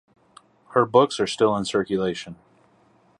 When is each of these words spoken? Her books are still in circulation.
Her 0.69 0.87
books 0.87 1.19
are 1.19 1.27
still 1.27 1.55
in 1.55 1.63
circulation. 1.63 2.35